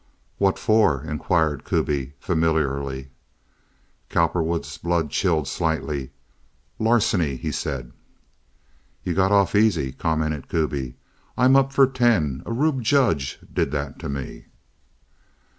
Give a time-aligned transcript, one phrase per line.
[0.39, 3.09] "What for?" inquired Kuby, familiarly.
[4.09, 6.09] Cowperwood's blood chilled slightly.
[6.79, 7.91] "Larceny," he said.
[9.03, 10.95] "Yuh got off easy," commented Kuby.
[11.37, 12.41] "I'm up for ten.
[12.47, 14.45] A rube judge did that to me."